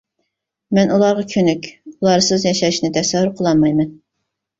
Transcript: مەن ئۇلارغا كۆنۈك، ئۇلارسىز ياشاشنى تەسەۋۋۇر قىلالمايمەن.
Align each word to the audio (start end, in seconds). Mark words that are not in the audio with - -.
مەن 0.77 0.93
ئۇلارغا 0.93 1.25
كۆنۈك، 1.33 1.69
ئۇلارسىز 1.91 2.47
ياشاشنى 2.47 2.91
تەسەۋۋۇر 2.97 3.29
قىلالمايمەن. 3.43 3.93